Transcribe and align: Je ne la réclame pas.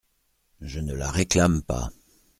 Je 0.61 0.79
ne 0.79 0.95
la 0.95 1.11
réclame 1.11 1.61
pas. 1.61 1.91